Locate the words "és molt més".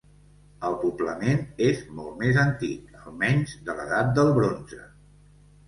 1.65-2.41